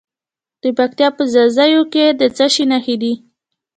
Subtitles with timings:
[0.61, 3.13] د پکتیا په ځاځي کې د څه شي نښې دي؟